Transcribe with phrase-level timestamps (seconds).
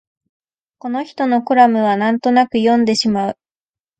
[0.79, 3.35] この人のコラムはなんとなく読んでしまう